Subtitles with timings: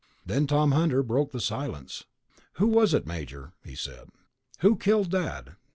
[0.25, 2.05] Then Tom Hunter broke the silence.
[2.53, 4.09] "Who was it, Major?" he said.
[4.61, 5.57] "Who killed Dad?